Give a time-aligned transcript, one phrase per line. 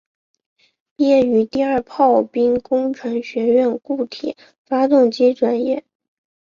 [0.95, 4.35] 毕业于第二炮兵工程学院固体
[4.65, 5.85] 发动机专业。